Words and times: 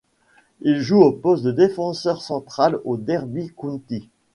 Il 0.61 0.79
joue 0.79 0.99
au 1.03 1.11
poste 1.11 1.43
de 1.43 1.51
défenseur 1.51 2.23
central 2.23 2.79
au 2.85 2.97
Derby 2.97 3.51
County. 3.55 4.09